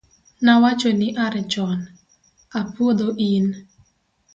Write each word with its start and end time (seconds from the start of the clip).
nawachoni 0.43 1.07
are 1.25 1.41
chon, 1.51 1.77
apuodho 2.59 3.07
in 3.33 3.45